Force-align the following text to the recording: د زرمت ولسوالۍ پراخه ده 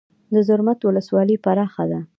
د 0.33 0.35
زرمت 0.47 0.79
ولسوالۍ 0.83 1.35
پراخه 1.43 1.83
ده 1.91 1.99